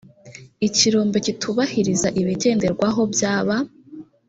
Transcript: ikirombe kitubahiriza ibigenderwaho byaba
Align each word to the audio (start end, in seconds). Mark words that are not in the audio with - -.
ikirombe 0.67 1.17
kitubahiriza 1.25 2.07
ibigenderwaho 2.21 3.01
byaba 3.13 3.55